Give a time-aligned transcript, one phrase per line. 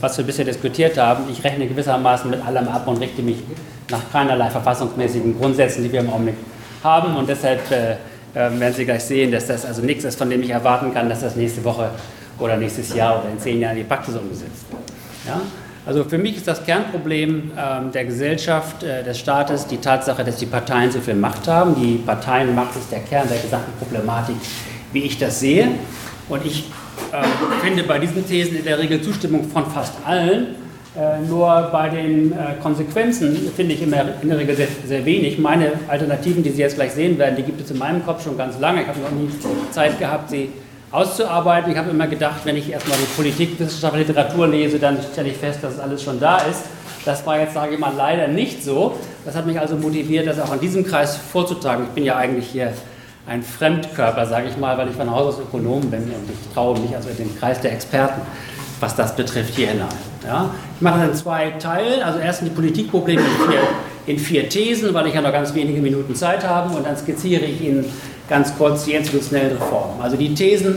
[0.00, 3.36] was wir bisher diskutiert haben, ich rechne gewissermaßen mit allem ab und richte mich
[3.90, 6.36] nach keinerlei verfassungsmäßigen Grundsätzen, die wir im Augenblick
[6.82, 7.14] haben.
[7.14, 7.96] Und deshalb äh, äh,
[8.34, 11.20] werden Sie gleich sehen, dass das also nichts ist, von dem ich erwarten kann, dass
[11.20, 11.90] das nächste Woche
[12.38, 14.80] oder nächstes Jahr oder in zehn Jahren die Praxis umgesetzt wird.
[15.26, 15.42] Ja?
[15.84, 20.36] Also für mich ist das Kernproblem äh, der Gesellschaft, äh, des Staates, die Tatsache, dass
[20.36, 21.74] die Parteien so viel Macht haben.
[21.74, 24.36] Die Parteienmacht ist der Kern der gesamten Problematik,
[24.94, 25.68] wie ich das sehe.
[26.30, 26.70] Und ich
[27.12, 30.54] äh, finde bei diesen Thesen in der Regel Zustimmung von fast allen.
[30.96, 35.38] Äh, nur bei den äh, Konsequenzen finde ich immer in der Regel sehr, sehr, wenig.
[35.38, 38.36] Meine Alternativen, die Sie jetzt gleich sehen werden, die gibt es in meinem Kopf schon
[38.36, 38.82] ganz lange.
[38.82, 39.28] Ich habe noch nie
[39.70, 40.50] Zeit gehabt, sie
[40.90, 41.70] auszuarbeiten.
[41.70, 45.60] Ich habe immer gedacht, wenn ich erstmal die Politikwissenschaft, Literatur lese, dann stelle ich fest,
[45.62, 46.62] dass alles schon da ist.
[47.04, 48.96] Das war jetzt, sage ich mal, leider nicht so.
[49.24, 51.84] Das hat mich also motiviert, das auch in diesem Kreis vorzutragen.
[51.84, 52.72] Ich bin ja eigentlich hier
[53.28, 56.78] ein Fremdkörper, sage ich mal, weil ich von Haus aus Ökonom bin und ich traue
[56.78, 58.22] mich also in den Kreis der Experten,
[58.80, 59.88] was das betrifft, hier hinein.
[60.26, 60.50] Ja?
[60.76, 63.60] Ich mache dann zwei Teile, also erstens die Politikprobleme in vier,
[64.06, 67.44] in vier Thesen, weil ich ja noch ganz wenige Minuten Zeit habe und dann skizziere
[67.44, 67.84] ich Ihnen
[68.28, 70.00] ganz kurz die institutionellen Reformen.
[70.00, 70.76] Also die Thesen,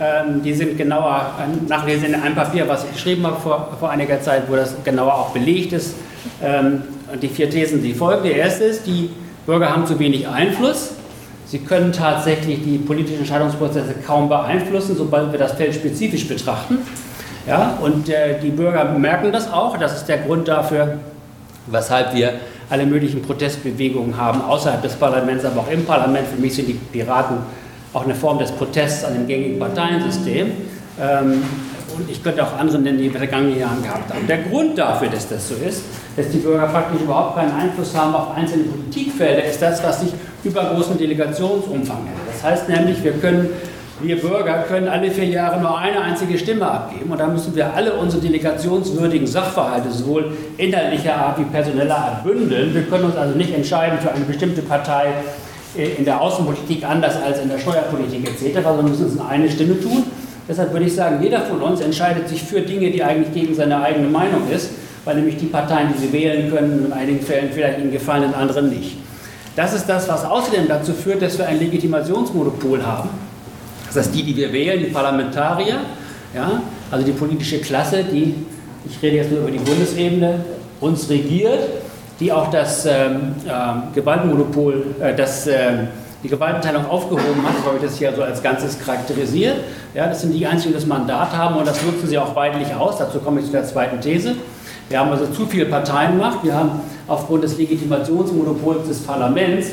[0.00, 1.32] ähm, die sind genauer
[1.68, 5.14] nachlesen in einem Papier, was ich geschrieben habe vor, vor einiger Zeit, wo das genauer
[5.14, 5.94] auch belegt ist.
[6.42, 8.24] Ähm, und die vier Thesen, die folgen.
[8.24, 9.10] Die erste ist, die
[9.44, 10.92] Bürger haben zu wenig Einfluss
[11.54, 16.78] Sie können tatsächlich die politischen Entscheidungsprozesse kaum beeinflussen, sobald wir das Feld spezifisch betrachten.
[17.46, 19.78] Ja, und äh, die Bürger merken das auch.
[19.78, 20.98] Das ist der Grund dafür,
[21.68, 22.32] weshalb wir
[22.68, 26.26] alle möglichen Protestbewegungen haben, außerhalb des Parlaments, aber auch im Parlament.
[26.26, 27.36] Für mich sind die Piraten
[27.92, 30.50] auch eine Form des Protests an dem gängigen Parteiensystem.
[31.00, 31.44] Ähm,
[31.96, 34.26] und ich könnte auch andere nennen, die in den vergangenen Jahren gehabt haben.
[34.26, 35.84] Der Grund dafür, dass das so ist,
[36.16, 40.12] dass die Bürger praktisch überhaupt keinen Einfluss haben auf einzelne Politikfelder, ist das, was sich
[40.44, 42.16] übergroßen Delegationsumfang nennt.
[42.28, 43.48] Das heißt nämlich, wir können
[44.02, 47.72] wir Bürger können alle vier Jahre nur eine einzige Stimme abgeben und da müssen wir
[47.72, 52.74] alle unsere delegationswürdigen Sachverhalte sowohl inhaltlicher Art wie personeller Art bündeln.
[52.74, 55.06] Wir können uns also nicht entscheiden für eine bestimmte Partei
[55.76, 59.48] äh, in der Außenpolitik anders als in der Steuerpolitik etc., sondern müssen es in eine
[59.48, 60.04] Stimme tun.
[60.48, 63.80] Deshalb würde ich sagen, jeder von uns entscheidet sich für Dinge, die eigentlich gegen seine
[63.82, 64.70] eigene Meinung ist,
[65.04, 68.34] weil nämlich die Parteien, die sie wählen können, in einigen Fällen vielleicht ihnen gefallen, in
[68.34, 68.96] anderen nicht.
[69.56, 73.08] Das ist das, was außerdem dazu führt, dass wir ein Legitimationsmonopol haben.
[73.86, 75.80] Das heißt, die, die wir wählen, die Parlamentarier,
[76.34, 78.34] ja, also die politische Klasse, die,
[78.88, 80.44] ich rede jetzt nur über die Bundesebene,
[80.80, 81.60] uns regiert,
[82.20, 85.84] die auch das ähm, äh, Gewaltmonopol, äh, das äh,
[86.24, 89.56] die Gewaltenteilung aufgehoben hat, so habe ich das hier so als Ganzes charakterisiert.
[89.94, 92.74] Ja, das sind die einzigen, die das Mandat haben und das nutzen sie auch weitlich
[92.74, 92.96] aus.
[92.96, 94.34] Dazu komme ich zu der zweiten These.
[94.88, 96.42] Wir haben also zu viel Parteienmacht.
[96.42, 99.68] Wir haben aufgrund des Legitimationsmonopols des Parlaments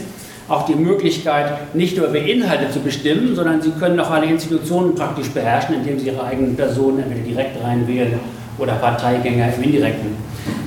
[0.50, 4.94] auch die Möglichkeit, nicht nur über Inhalte zu bestimmen, sondern sie können auch alle Institutionen
[4.94, 8.20] praktisch beherrschen, indem sie ihre eigenen Personen entweder direkt reinwählen
[8.58, 10.18] oder Parteigänger im indirekten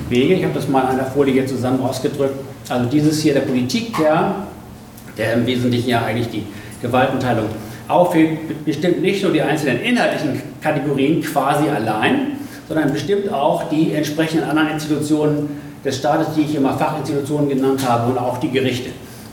[0.09, 0.33] Wege.
[0.33, 2.39] Ich habe das mal in einer Folie zusammen ausgedrückt.
[2.69, 4.47] Also dieses hier der Politikkern
[5.17, 6.43] der im Wesentlichen ja eigentlich die
[6.81, 7.45] Gewaltenteilung
[7.87, 12.37] aufhebt, bestimmt nicht nur die einzelnen inhaltlichen Kategorien quasi allein,
[12.67, 18.11] sondern bestimmt auch die entsprechenden anderen Institutionen des Staates, die ich immer Fachinstitutionen genannt habe,
[18.11, 18.89] und auch die Gerichte.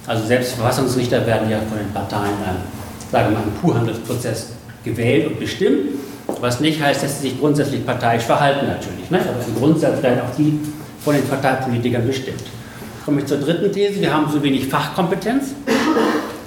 [0.06, 4.52] Also selbst Verfassungsrichter werden ja von den Parteien, äh, sagen wir mal, im Purhandelsprozess
[4.84, 5.92] gewählt und bestimmt,
[6.40, 9.10] was nicht heißt, dass sie sich grundsätzlich parteiisch verhalten natürlich.
[9.10, 9.20] Ne?
[9.20, 10.58] Aber im Grundsatz werden auch die
[11.02, 12.42] von den Parteipolitikern bestimmt
[13.04, 14.00] komme ich zur dritten These.
[14.00, 15.54] Wir haben so wenig Fachkompetenz.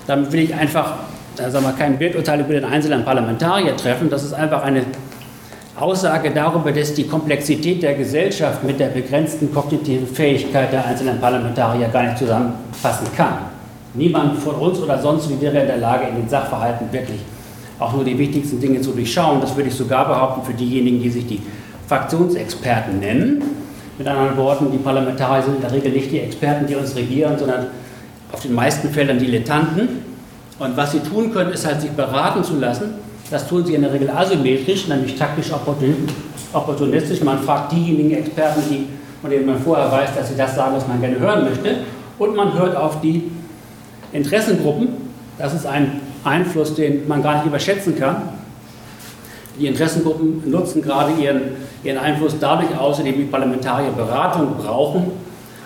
[0.08, 0.94] Damit will ich einfach
[1.36, 4.10] sagen wir, kein Werturteil über den einzelnen Parlamentarier treffen.
[4.10, 4.84] Das ist einfach eine
[5.78, 11.90] Aussage darüber, dass die Komplexität der Gesellschaft mit der begrenzten kognitiven Fähigkeit der einzelnen Parlamentarier
[11.90, 13.38] gar nicht zusammenfassen kann.
[13.94, 17.20] Niemand von uns oder sonst wie wäre in der Lage, in den Sachverhalten wirklich
[17.80, 19.42] auch nur die wichtigsten Dinge zu durchschauen.
[19.42, 21.42] Das würde ich sogar behaupten für diejenigen, die sich die
[21.88, 23.44] Fraktionsexperten nennen.
[23.98, 27.38] Mit anderen Worten, die Parlamentarier sind in der Regel nicht die Experten, die uns regieren,
[27.38, 27.68] sondern
[28.32, 29.88] auf den meisten Feldern Dilettanten.
[30.58, 32.94] Und was sie tun können, ist halt, sich beraten zu lassen.
[33.30, 35.52] Das tun sie in der Regel asymmetrisch, nämlich taktisch
[36.54, 37.22] opportunistisch.
[37.22, 38.88] Man fragt diejenigen Experten, die,
[39.22, 41.78] von denen man vorher weiß, dass sie das sagen, was man gerne hören möchte.
[42.18, 43.32] Und man hört auf die
[44.14, 44.90] Interessengruppen.
[45.38, 48.30] Das ist ein Einfluss, den man gar nicht überschätzen kann.
[49.60, 51.42] Die Interessengruppen nutzen gerade ihren,
[51.84, 55.12] ihren Einfluss dadurch aus, indem die Parlamentarier Beratung brauchen,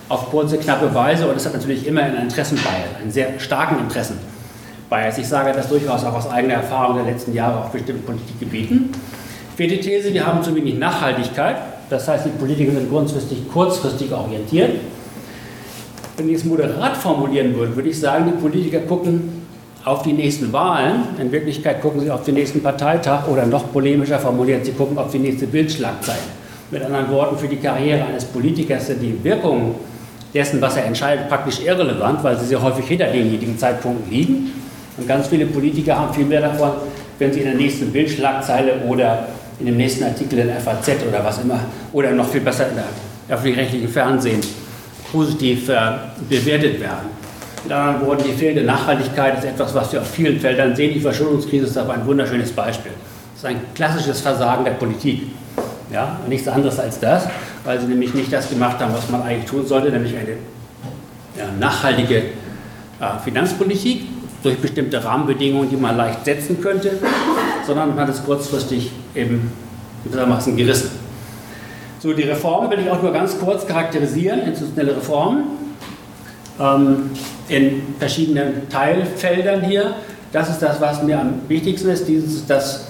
[0.09, 1.27] auf kurze, knappe Weise.
[1.27, 5.17] Und das hat natürlich immer einen Interessenbias, einen sehr starken Interessenbias.
[5.17, 8.89] Ich sage das durchaus auch aus eigener Erfahrung der letzten Jahre auf bestimmten Politikgebieten.
[9.55, 11.57] Vierte These, wir haben zu wenig Nachhaltigkeit.
[11.89, 14.71] Das heißt, die Politiker sind grundsätzlich kurzfristig orientiert.
[16.17, 19.39] Wenn ich es moderat formulieren würde, würde ich sagen, die Politiker gucken
[19.85, 21.03] auf die nächsten Wahlen.
[21.19, 25.11] In Wirklichkeit gucken sie auf den nächsten Parteitag oder noch polemischer formuliert, sie gucken auf
[25.11, 26.19] die nächste Bildschlagzeile.
[26.71, 29.75] Mit anderen Worten, für die Karriere eines Politikers sind die Wirkungen
[30.33, 34.51] dessen, was er entscheidet, praktisch irrelevant, weil sie sehr häufig hinter denjenigen Zeitpunkten liegen.
[34.97, 36.71] Und ganz viele Politiker haben viel mehr davon,
[37.17, 39.27] wenn sie in der nächsten Bildschlagzeile oder
[39.59, 41.59] in dem nächsten Artikel in FAZ oder was immer,
[41.93, 44.41] oder noch viel besser in der öffentlich-rechtlichen Fernsehen
[45.11, 45.91] positiv äh,
[46.29, 47.19] bewertet werden.
[47.63, 50.93] Mit anderen Worten, die fehlende Nachhaltigkeit ist etwas, was wir auf vielen Feldern sehen.
[50.93, 52.91] Die Verschuldungskrise ist aber ein wunderschönes Beispiel.
[53.33, 55.23] Das ist ein klassisches Versagen der Politik.
[55.91, 57.27] Ja, nichts anderes als das,
[57.63, 60.37] weil sie nämlich nicht das gemacht haben, was man eigentlich tun sollte, nämlich eine
[61.37, 62.23] ja, nachhaltige äh,
[63.23, 64.03] Finanzpolitik
[64.43, 66.91] durch bestimmte Rahmenbedingungen, die man leicht setzen könnte,
[67.65, 69.51] sondern man hat es kurzfristig eben
[70.03, 70.91] gewissermaßen gerissen.
[71.99, 75.43] So, die Reformen will ich auch nur ganz kurz charakterisieren, institutionelle Reformen,
[76.59, 77.11] ähm,
[77.49, 79.95] in verschiedenen Teilfeldern hier.
[80.31, 82.07] Das ist das, was mir am wichtigsten ist.
[82.07, 82.87] Dieses ist das,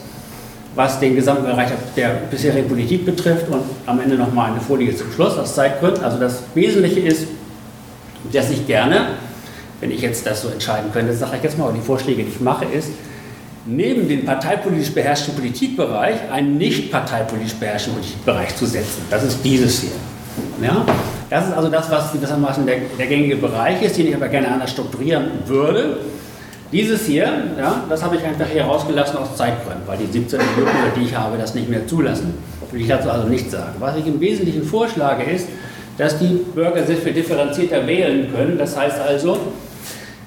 [0.75, 5.11] was den gesamten Bereich der bisherigen Politik betrifft und am Ende nochmal eine Folie zum
[5.11, 6.03] Schluss aus Zeitgründen.
[6.03, 7.27] Also das Wesentliche ist,
[8.31, 9.07] dass ich gerne,
[9.79, 12.39] wenn ich jetzt das so entscheiden könnte, sage ich jetzt mal, die Vorschläge, die ich
[12.39, 12.89] mache, ist,
[13.65, 19.03] neben den parteipolitisch beherrschten Politikbereich einen nicht parteipolitisch beherrschten Politikbereich zu setzen.
[19.09, 19.91] Das ist dieses hier.
[20.61, 20.85] Ja?
[21.29, 24.49] Das ist also das, was gewissermaßen der, der gängige Bereich ist, den ich aber gerne
[24.49, 25.99] anders strukturieren würde.
[26.71, 27.25] Dieses hier,
[27.57, 31.15] ja, das habe ich einfach hier rausgelassen aus Zeitgründen, weil die 17 Minuten, die ich
[31.15, 32.35] habe, das nicht mehr zulassen.
[32.71, 33.73] Will ich dazu also nichts sagen.
[33.79, 35.47] Was ich im Wesentlichen vorschlage, ist,
[35.97, 38.59] dass die Bürger sehr viel differenzierter wählen können.
[38.59, 39.39] Das heißt also,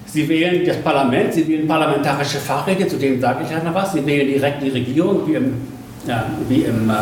[0.05, 3.93] sie wählen das Parlament, sie wählen parlamentarische Fachräte, zu denen sage ich ja noch was,
[3.93, 5.53] sie wählen direkt die Regierung, wie im,
[6.05, 6.93] ja, wie im äh,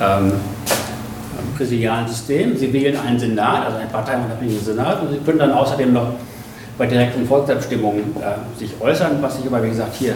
[0.00, 0.32] ähm,
[1.56, 2.56] präsidialen System.
[2.56, 6.12] Sie wählen einen Senat, also einen parteiunabhängigen Senat, und Sie können dann außerdem noch
[6.78, 10.14] bei direkten Volksabstimmungen äh, sich äußern, was ich aber, wie gesagt, hier,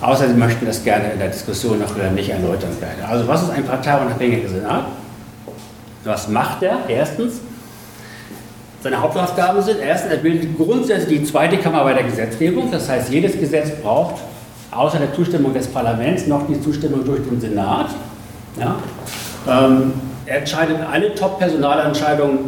[0.00, 3.08] außer Sie möchten das gerne in der Diskussion noch nicht erläutern werde.
[3.08, 4.84] Also was ist ein parteiunabhängiger Senat?
[6.04, 6.78] Was macht er?
[6.88, 7.40] Erstens,
[8.82, 12.70] seine Hauptaufgaben sind, erstens, er bildet grundsätzlich die zweite Kammer bei der Gesetzgebung.
[12.70, 14.16] Das heißt, jedes Gesetz braucht
[14.72, 17.90] außer der Zustimmung des Parlaments noch die Zustimmung durch den Senat.
[18.58, 18.76] Ja?
[19.48, 19.92] Ähm,
[20.26, 22.38] er entscheidet alle Top-Personalentscheidungen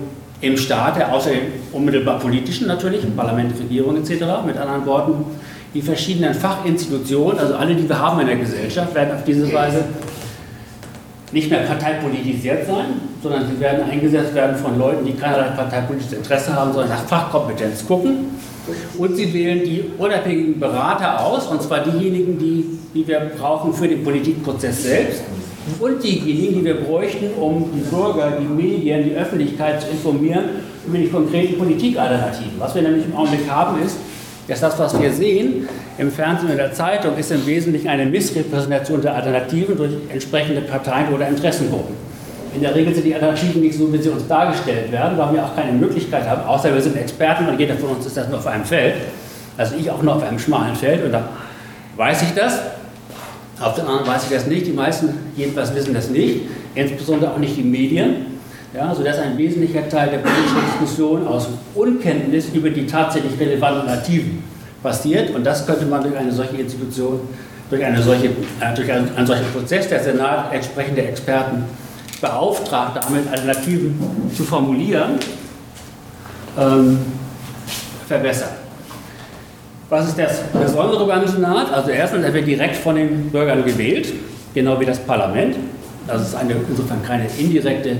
[0.44, 1.40] im Staat, außer den
[1.72, 4.24] unmittelbar politischen natürlich, im Parlament, Regierung etc.
[4.46, 5.24] Mit anderen Worten,
[5.72, 9.84] die verschiedenen Fachinstitutionen, also alle, die wir haben in der Gesellschaft, werden auf diese Weise
[11.32, 12.84] nicht mehr parteipolitisiert sein,
[13.22, 17.84] sondern sie werden eingesetzt werden von Leuten, die keinerlei parteipolitisches Interesse haben, sondern nach Fachkompetenz
[17.86, 18.38] gucken.
[18.98, 23.88] Und sie wählen die unabhängigen Berater aus, und zwar diejenigen, die, die wir brauchen für
[23.88, 25.22] den Politikprozess selbst
[25.80, 30.44] und diejenigen, die wir bräuchten, um die Bürger, die Medien, die Öffentlichkeit zu informieren
[30.86, 32.52] über die konkreten Politikalternativen.
[32.58, 33.96] Was wir nämlich im Augenblick haben, ist,
[34.46, 35.66] dass das, was wir sehen
[35.96, 40.60] im Fernsehen und in der Zeitung, ist im Wesentlichen eine Missrepräsentation der Alternativen durch entsprechende
[40.60, 42.03] Parteien oder Interessengruppen.
[42.54, 45.44] In der Regel sind die Alternativen nicht so, wie sie uns dargestellt werden, weil wir
[45.44, 48.38] auch keine Möglichkeit haben, außer wir sind Experten und jeder von uns ist das nur
[48.38, 48.94] auf einem Feld.
[49.56, 51.28] Also ich auch nur auf einem schmalen Feld und da
[51.96, 52.60] weiß ich das.
[53.60, 56.42] Auf den anderen weiß ich das nicht, die meisten jedenfalls wissen das nicht,
[56.74, 58.34] insbesondere auch nicht die Medien.
[58.72, 64.42] Ja, sodass ein wesentlicher Teil der politischen Diskussion aus Unkenntnis über die tatsächlich relevanten Alternativen
[64.82, 65.30] passiert.
[65.30, 67.20] Und das könnte man durch eine solche Institution,
[67.70, 71.62] durch, eine solche, äh, durch einen solchen Prozess, der Senat entsprechende Experten
[72.20, 75.18] beauftragt, damit Alternativen zu formulieren,
[76.58, 76.98] ähm,
[78.06, 78.50] verbessern.
[79.88, 81.72] Was ist das Besondere beim Senat?
[81.72, 84.12] Also erstens, er wird direkt von den Bürgern gewählt,
[84.54, 85.56] genau wie das Parlament.
[86.06, 87.98] Das ist eine, insofern keine indirekte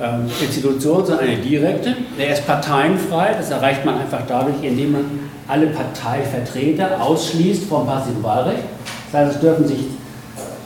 [0.00, 1.96] ähm, Institution, sondern eine direkte.
[2.18, 5.04] Er ist parteienfrei, das erreicht man einfach dadurch, indem man
[5.48, 8.64] alle Parteivertreter ausschließt vom passiven Wahlrecht.
[9.10, 9.78] Das heißt, es dürfen sich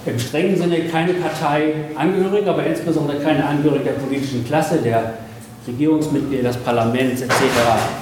[0.07, 5.15] im strengen Sinne keine Partei angehörig, aber insbesondere keine Angehörigen der politischen Klasse, der
[5.67, 7.33] Regierungsmitglieder, des Parlaments etc.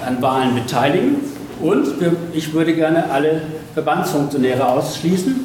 [0.07, 1.17] an Wahlen beteiligen.
[1.61, 1.89] Und
[2.33, 3.43] ich würde gerne alle
[3.75, 5.45] Verbandsfunktionäre ausschließen,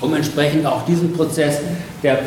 [0.00, 1.58] um entsprechend auch diesen Prozess
[2.02, 2.20] der,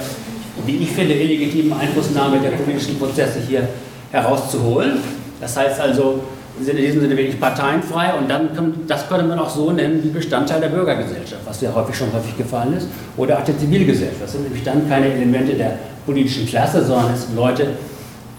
[0.66, 3.68] wie ich finde, illegitimen Einflussnahme der politischen Prozesse hier
[4.12, 5.00] herauszuholen.
[5.42, 6.22] Das heißt also,
[6.66, 10.02] sind in diesem Sinne wirklich parteienfrei und dann kann, das könnte man auch so nennen
[10.04, 12.88] wie Bestandteil der Bürgergesellschaft, was ja häufig schon häufig gefallen ist,
[13.18, 14.22] oder auch der Zivilgesellschaft.
[14.22, 17.68] Das sind nämlich dann keine Elemente der politischen Klasse, sondern es sind Leute,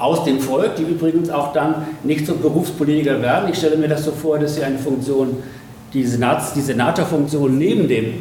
[0.01, 3.51] aus dem Volk, die übrigens auch dann nicht zum Berufspolitiker werden.
[3.51, 5.43] Ich stelle mir das so vor, dass sie eine Funktion,
[5.93, 8.15] die, Senats, die Senatorfunktion neben dem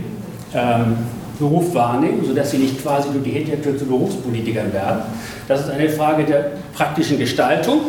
[0.54, 0.98] ähm,
[1.40, 5.04] Beruf wahrnehmen, sodass sie nicht quasi durch die Hintertür zu Berufspolitikern werden.
[5.48, 7.80] Das ist eine Frage der praktischen Gestaltung,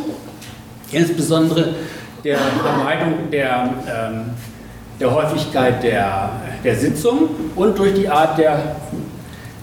[0.93, 1.71] insbesondere
[2.25, 4.31] der Vermeidung der ähm,
[5.01, 6.31] der Häufigkeit der,
[6.63, 8.77] der Sitzung und durch die Art der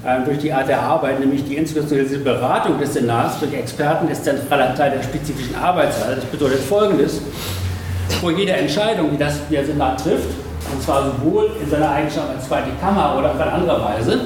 [0.03, 4.23] äh, durch die Art der Arbeit, nämlich die institutionelle Beratung des Senats durch Experten ist
[4.23, 6.15] zentraler Teil der spezifischen Arbeitsweise.
[6.15, 7.21] Das bedeutet Folgendes.
[8.21, 10.29] Vor jeder Entscheidung, die das, der Senat trifft,
[10.71, 14.21] und zwar sowohl in seiner Eigenschaft als zweite Kammer oder auf eine andere Weise,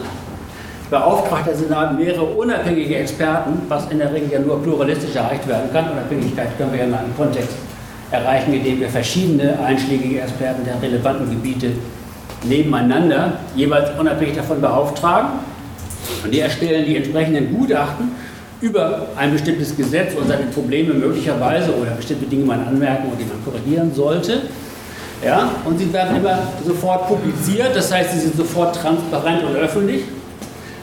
[0.90, 5.72] beauftragt der Senat mehrere unabhängige Experten, was in der Regel ja nur pluralistisch erreicht werden
[5.74, 5.90] kann.
[5.92, 7.56] Unabhängigkeit können wir ja in einem Kontext
[8.12, 11.72] erreichen, indem wir verschiedene einschlägige Experten der relevanten Gebiete
[12.44, 15.30] nebeneinander jeweils unabhängig davon beauftragen.
[16.24, 18.12] Und die erstellen die entsprechenden Gutachten
[18.60, 23.26] über ein bestimmtes Gesetz und seine Probleme möglicherweise oder bestimmte Dinge man anmerken und die
[23.26, 24.44] man korrigieren sollte.
[25.24, 30.04] Ja, und sie werden immer sofort publiziert, das heißt, sie sind sofort transparent und öffentlich.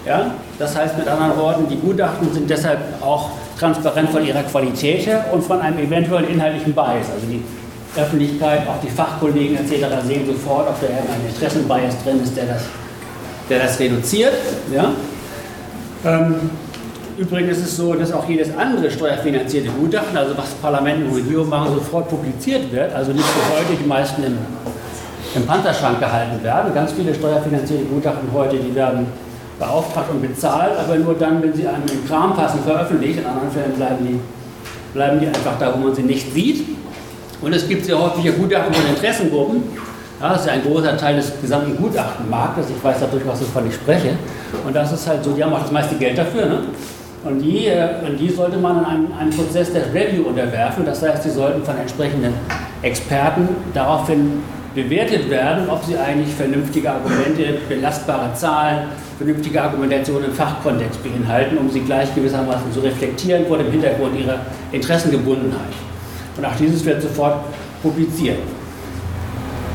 [0.07, 5.07] Ja, das heißt mit anderen Worten, die Gutachten sind deshalb auch transparent von ihrer Qualität
[5.07, 7.11] her und von einem eventuellen inhaltlichen Bias.
[7.13, 7.43] Also die
[7.97, 9.87] Öffentlichkeit, auch die Fachkollegen etc.
[10.07, 12.63] sehen sofort, ob da irgendein Interessenbias drin ist, der das,
[13.49, 14.35] der das reduziert.
[14.73, 14.93] Ja?
[16.05, 16.51] Ähm,
[17.17, 21.49] übrigens ist es so, dass auch jedes andere steuerfinanzierte Gutachten, also was Parlament und Regierung
[21.49, 22.95] machen, sofort publiziert wird.
[22.95, 24.39] Also nicht wie heute die meisten im,
[25.35, 26.73] im Panzerschrank gehalten werden.
[26.75, 29.07] Ganz viele steuerfinanzierte Gutachten heute, die werden
[29.59, 33.19] beauftragt und bezahlt, aber nur dann, wenn sie einem in Kram passen, veröffentlicht.
[33.19, 34.21] In anderen Fällen bleiben die,
[34.95, 36.65] bleiben die einfach da, wo man sie nicht sieht.
[37.41, 39.63] Und es gibt sehr häufig Gutachten von Interessengruppen.
[40.21, 42.67] Ja, das ist ja ein großer Teil des gesamten Gutachtenmarktes.
[42.71, 44.11] Ich weiß da durchaus, wovon ich spreche.
[44.67, 46.47] Und das ist halt so, die haben auch das meiste Geld dafür.
[46.47, 46.61] Ne?
[47.25, 50.85] Und, die, äh, und die sollte man in einem, einem Prozess der Review unterwerfen.
[50.85, 52.35] Das heißt, sie sollten von entsprechenden
[52.83, 54.43] Experten daraufhin
[54.83, 61.69] bewertet werden, ob sie eigentlich vernünftige Argumente, belastbare Zahlen, vernünftige Argumentation im Fachkontext beinhalten, um
[61.69, 64.39] sie gleich gewissermaßen zu reflektieren vor dem Hintergrund ihrer
[64.71, 65.75] Interessengebundenheit.
[66.37, 67.41] Und auch dieses wird sofort
[67.83, 68.39] publiziert.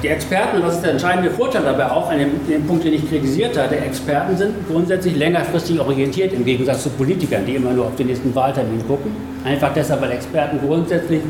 [0.01, 3.09] Die Experten, das ist der entscheidende Vorteil dabei auch, an dem, dem Punkt, den ich
[3.09, 7.95] kritisiert hatte, Experten sind grundsätzlich längerfristig orientiert im Gegensatz zu Politikern, die immer nur auf
[7.95, 9.11] den nächsten Wahltermin gucken.
[9.43, 11.21] Einfach deshalb, weil Experten grundsätzlich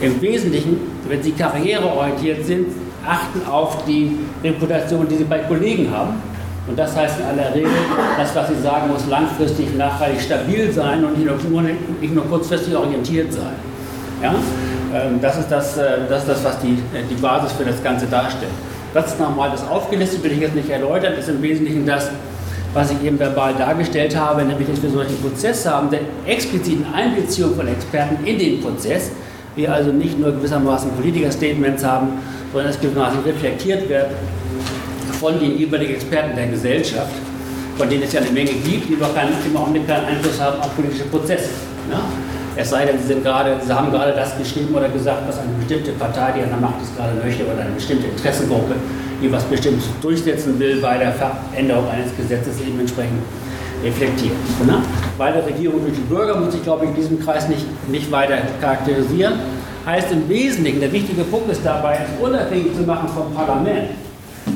[0.00, 2.66] im Wesentlichen, wenn sie karriereorientiert sind,
[3.06, 6.14] achten auf die Reputation, die sie bei Kollegen haben.
[6.68, 7.70] Und das heißt in aller Regel,
[8.18, 12.74] das, was sie sagen, muss langfristig nachhaltig stabil sein und nicht nur, nicht nur kurzfristig
[12.76, 13.54] orientiert sein.
[14.22, 14.34] Ja?
[14.94, 17.82] Ähm, das, ist das, äh, das ist das, was die, äh, die Basis für das
[17.82, 18.50] Ganze darstellt.
[18.94, 22.10] Das ist nochmal das aufgelistet, will ich jetzt nicht erläutern, das ist im Wesentlichen das,
[22.72, 27.54] was ich eben verbal dargestellt habe, nämlich dass wir solchen Prozess haben, der expliziten Einbeziehung
[27.54, 29.10] von Experten in den Prozess,
[29.54, 32.18] wir also nicht nur gewissermaßen Politiker-Statements haben,
[32.52, 34.06] sondern es gewissermaßen reflektiert wird
[35.20, 37.12] von den jeweiligen Experten der Gesellschaft,
[37.76, 40.74] von denen es ja eine Menge gibt, die doch keinen, im keinen Einfluss haben auf
[40.74, 41.50] politische Prozesse.
[41.88, 41.98] Ne?
[42.58, 45.52] Es sei denn, sie, sind gerade, sie haben gerade das geschrieben oder gesagt, was eine
[45.58, 48.74] bestimmte Partei, die an der Macht ist, gerade möchte, oder eine bestimmte Interessengruppe,
[49.22, 53.20] die was Bestimmtes durchsetzen will, bei der Veränderung eines Gesetzes eben entsprechend
[53.84, 54.32] reflektiert.
[54.66, 54.82] Ne?
[55.18, 58.10] Weil der Regierung durch die Bürger muss ich, glaube ich, in diesem Kreis nicht, nicht
[58.10, 59.34] weiter charakterisieren.
[59.86, 63.90] Heißt im Wesentlichen, der wichtige Punkt ist dabei, es unabhängig zu machen vom Parlament.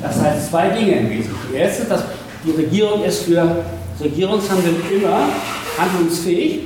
[0.03, 1.55] Das heißt zwei Dinge im Wesentlichen.
[1.55, 2.05] Erstens, dass
[2.45, 3.63] die Regierung ist für
[4.03, 5.29] Regierungshandeln immer
[5.79, 6.63] handlungsfähig.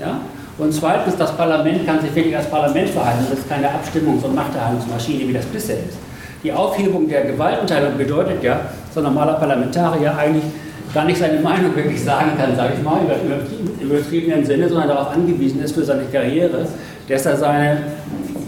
[0.00, 0.20] Ja?
[0.58, 3.24] Und zweitens, das Parlament kann sich wirklich als Parlament verhalten.
[3.30, 5.98] Das ist keine Abstimmungs- und Machterhaltungsmaschine, wie das bisher ist.
[6.42, 10.44] Die Aufhebung der Gewaltenteilung bedeutet ja, dass ein normaler Parlamentarier eigentlich
[10.92, 13.00] gar nicht seine Meinung wirklich sagen kann, sage ich mal,
[13.80, 16.66] im übertriebenen Sinne, sondern darauf angewiesen ist für seine Karriere,
[17.08, 17.82] dass er seine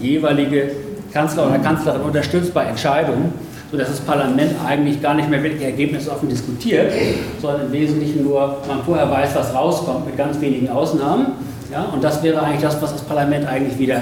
[0.01, 0.71] jeweilige
[1.13, 3.33] Kanzler oder Kanzlerin unterstützt bei Entscheidungen,
[3.71, 6.91] sodass das Parlament eigentlich gar nicht mehr wirklich ergebnisoffen diskutiert,
[7.41, 11.27] sondern im Wesentlichen nur man vorher weiß, was rauskommt, mit ganz wenigen Ausnahmen.
[11.71, 14.01] Ja, und das wäre eigentlich das, was das Parlament eigentlich wieder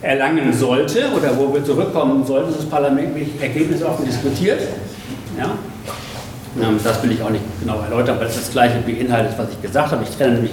[0.00, 4.60] erlangen sollte oder wo wir zurückkommen sollten, dass das Parlament wirklich ergebnisoffen diskutiert.
[5.38, 5.50] Ja?
[6.82, 9.92] Das will ich auch nicht genau erläutern, weil es das gleiche beinhaltet, was ich gesagt
[9.92, 10.02] habe.
[10.02, 10.52] Ich trenne nämlich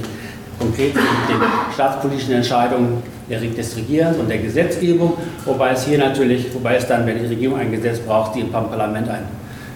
[0.60, 1.42] konkret mit den
[1.74, 5.14] staatspolitischen Entscheidungen des Regierens und der Gesetzgebung,
[5.46, 8.52] wobei es hier natürlich, wobei es dann, wenn die Regierung ein Gesetz braucht, die im
[8.52, 9.24] Parlament ein,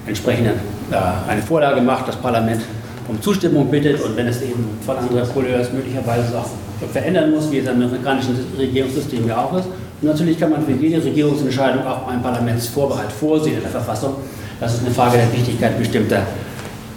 [0.08, 0.52] entsprechende,
[0.92, 2.62] äh, eine Vorlage macht, das Parlament
[3.08, 6.50] um Zustimmung bittet und wenn es eben von anderen Couleurs möglicherweise auch
[6.92, 9.68] verändern muss, wie es im amerikanischen Regierungssystem ja auch ist.
[10.02, 14.16] Und natürlich kann man für jede Regierungsentscheidung auch einen Parlamentsvorbehalt vorsehen in der Verfassung.
[14.60, 16.18] Das ist eine Frage der Wichtigkeit bestimmter,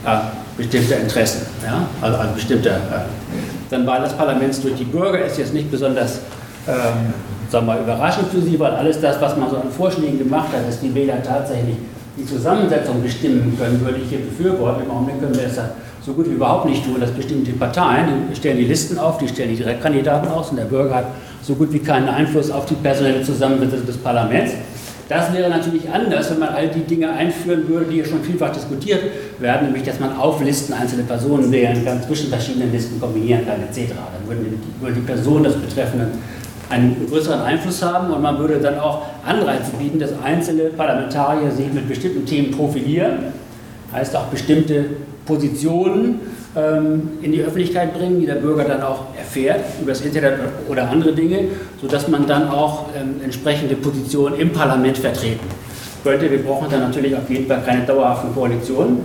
[0.04, 0.18] äh,
[0.56, 1.86] bestimmter Interessen, ja?
[2.00, 2.70] also, also bestimmter.
[2.70, 6.20] Äh, dann Wahl des Parlaments durch die Bürger ist jetzt nicht besonders
[6.68, 7.12] ähm,
[7.48, 10.66] sagen wir überraschend für Sie, weil alles das, was man so an Vorschlägen gemacht hat,
[10.66, 11.76] dass die Wähler tatsächlich
[12.16, 14.84] die Zusammensetzung bestimmen können, würde ich hier befürworten.
[14.84, 15.70] Im Augenblick können wir ja
[16.04, 19.28] so gut wie überhaupt nicht tun, dass bestimmte Parteien, die stellen die Listen auf, die
[19.28, 21.06] stellen die Direktkandidaten aus und der Bürger hat
[21.42, 24.52] so gut wie keinen Einfluss auf die personelle Zusammensetzung des Parlaments.
[25.08, 28.52] Das wäre natürlich anders, wenn man all die Dinge einführen würde, die ja schon vielfach
[28.52, 29.02] diskutiert
[29.38, 33.60] werden, nämlich dass man auf Listen einzelne Personen wählen kann, zwischen verschiedenen Listen kombinieren kann,
[33.62, 33.92] etc.
[33.94, 36.08] Dann würde die, würde die Person des Betreffenden
[36.68, 41.72] einen größeren Einfluss haben und man würde dann auch Anreize bieten, dass einzelne Parlamentarier sich
[41.72, 43.32] mit bestimmten Themen profilieren,
[43.92, 44.86] heißt auch bestimmte
[45.24, 46.20] Positionen
[46.56, 51.12] in die Öffentlichkeit bringen, die der Bürger dann auch erfährt über das Internet oder andere
[51.12, 51.48] Dinge,
[51.82, 55.46] sodass man dann auch ähm, entsprechende Positionen im Parlament vertreten
[56.02, 56.30] könnte.
[56.30, 59.00] Wir brauchen dann natürlich auf jeden Fall keine dauerhaften Koalitionen.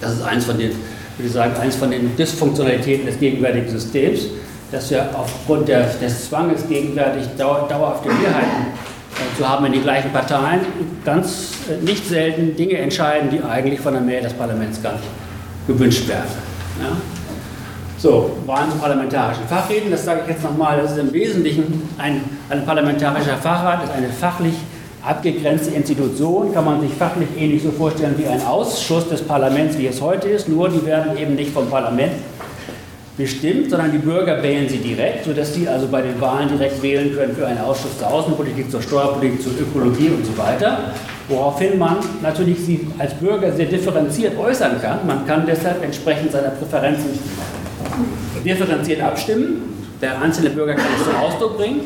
[0.00, 4.26] Das ist eins von den, würde ich sagen, eins von den Dysfunktionalitäten des gegenwärtigen Systems,
[4.70, 8.66] dass wir aufgrund der, des Zwanges gegenwärtig dauer, dauerhafte Mehrheiten
[9.14, 10.60] äh, zu haben in den gleichen Parteien
[11.04, 15.04] ganz äh, nicht selten Dinge entscheiden, die eigentlich von der Mehrheit des Parlaments gar nicht
[15.66, 16.47] gewünscht werden.
[16.80, 16.96] Ja?
[17.98, 22.22] So, Wahlen zu parlamentarischen Fachreden, das sage ich jetzt nochmal, das ist im Wesentlichen ein,
[22.48, 24.54] ein parlamentarischer Fachrat, ist eine fachlich
[25.04, 29.86] abgegrenzte Institution, kann man sich fachlich ähnlich so vorstellen wie ein Ausschuss des Parlaments, wie
[29.86, 32.12] es heute ist, nur die werden eben nicht vom Parlament
[33.18, 37.14] bestimmt, sondern die Bürger wählen sie direkt, sodass sie also bei den Wahlen direkt wählen
[37.14, 40.92] können für einen Ausschuss zur Außenpolitik, zur Steuerpolitik, zur Ökologie und so weiter.
[41.28, 45.00] Woraufhin man natürlich sie als Bürger sehr differenziert äußern kann.
[45.06, 47.10] Man kann deshalb entsprechend seiner Präferenzen
[48.44, 49.62] differenziert abstimmen.
[50.00, 51.80] Der einzelne Bürger kann es zum Ausdruck bringen.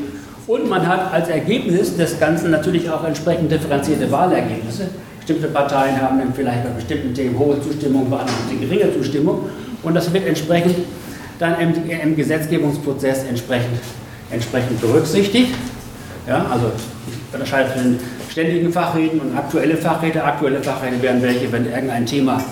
[0.46, 4.88] Und man hat als Ergebnis des Ganzen natürlich auch entsprechend differenzierte Wahlergebnisse.
[5.16, 9.48] Bestimmte Parteien haben dann vielleicht bei bestimmten Themen hohe Zustimmung, bei anderen geringe Zustimmung.
[9.82, 10.76] Und das wird entsprechend
[11.42, 13.80] dann im, im Gesetzgebungsprozess entsprechend,
[14.30, 15.52] entsprechend berücksichtigt.
[16.26, 16.70] Ja, also
[17.08, 17.98] ich unterscheide zwischen
[18.30, 20.22] ständigen Fachreden und aktuelle Fachrede.
[20.22, 22.42] Aktuelle Fachrede wären welche, wenn irgendein Thema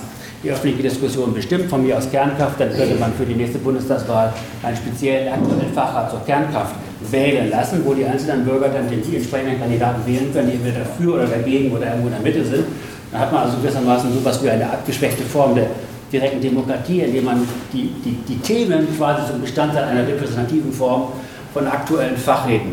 [0.42, 4.32] die öffentliche Diskussion bestimmt, von mir aus Kernkraft, dann könnte man für die nächste Bundestagswahl
[4.62, 6.74] einen speziellen aktuellen Fachrat zur Kernkraft
[7.10, 11.14] wählen lassen, wo die einzelnen Bürger dann den entsprechenden Kandidaten wählen können, die entweder dafür
[11.14, 12.64] oder dagegen oder irgendwo in der Mitte sind.
[13.12, 15.66] Dann hat man also gewissermaßen so etwas wie eine abgeschwächte Form der
[16.12, 21.12] direkten Demokratie, indem man die, die, die Themen quasi zum Bestandteil einer repräsentativen Form
[21.52, 22.72] von aktuellen Fachreden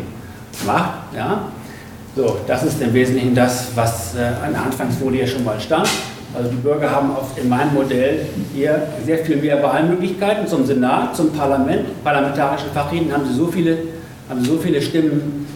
[0.66, 1.14] macht.
[1.14, 1.42] Ja?
[2.16, 5.88] So, das ist im Wesentlichen das, was äh, an der Anfangsfolie schon mal stand.
[6.34, 11.16] Also die Bürger haben oft in meinem Modell hier sehr viel mehr Wahlmöglichkeiten zum Senat,
[11.16, 12.02] zum Parlament.
[12.04, 13.78] Parlamentarischen Fachreden haben sie so viele,
[14.28, 15.46] haben so viele Stimmen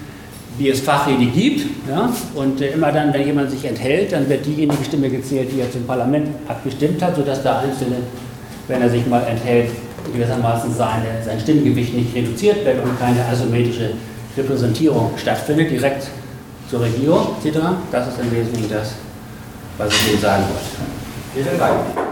[0.59, 1.67] wie es Fachrede gibt.
[1.89, 2.13] Ja?
[2.35, 5.71] Und äh, immer dann, wenn jemand sich enthält, dann wird diejenige Stimme gezählt, die er
[5.71, 7.97] zum Parlament abgestimmt hat, sodass der Einzelne,
[8.69, 9.71] wenn er sich mal enthält,
[10.13, 13.93] gewissermaßen seine, sein Stimmgewicht nicht reduziert wird und keine asymmetrische
[14.37, 16.09] Repräsentierung stattfindet, direkt
[16.69, 17.59] zur Regierung etc.
[17.91, 18.95] Das ist im Wesentlichen das,
[19.79, 21.49] was ich Ihnen sagen wollte.
[21.49, 22.12] Vielen Dank.